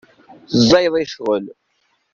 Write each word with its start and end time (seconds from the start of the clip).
Ẓẓayeḍ 0.61 0.95
i 1.01 1.03
ccɣel. 1.11 1.45